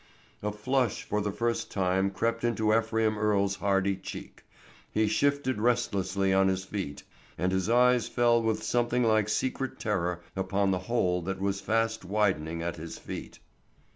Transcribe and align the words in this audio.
A 0.41 0.51
flush 0.51 1.03
for 1.03 1.21
the 1.21 1.31
first 1.31 1.69
time 1.69 2.09
crept 2.09 2.43
into 2.43 2.75
Ephraim 2.75 3.19
Earle's 3.19 3.57
hardy 3.57 3.95
cheek; 3.95 4.43
he 4.91 5.05
shifted 5.07 5.61
restlessly 5.61 6.33
on 6.33 6.47
his 6.47 6.65
feet, 6.65 7.03
and 7.37 7.51
his 7.51 7.69
eyes 7.69 8.07
fell 8.07 8.41
with 8.41 8.63
something 8.63 9.03
like 9.03 9.29
secret 9.29 9.79
terror 9.79 10.23
upon 10.35 10.71
the 10.71 10.79
hole 10.89 11.21
that 11.21 11.39
was 11.39 11.61
fast 11.61 12.03
widening 12.03 12.63
at 12.63 12.77
his 12.77 12.97
feet. 12.97 13.37